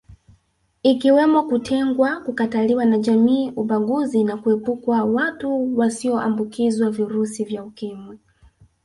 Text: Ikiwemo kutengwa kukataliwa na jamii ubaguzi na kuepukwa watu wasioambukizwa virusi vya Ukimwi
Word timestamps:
Ikiwemo 0.83 1.43
kutengwa 1.43 2.21
kukataliwa 2.23 2.85
na 2.85 2.97
jamii 2.97 3.51
ubaguzi 3.55 4.23
na 4.23 4.37
kuepukwa 4.37 5.03
watu 5.03 5.77
wasioambukizwa 5.77 6.89
virusi 6.91 7.43
vya 7.43 7.63
Ukimwi 7.63 8.19